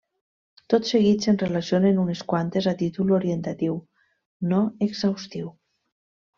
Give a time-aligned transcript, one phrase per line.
[0.73, 3.79] Tot seguit se'n relacionen unes quantes a títol orientatiu,
[4.55, 5.57] no exhaustiu.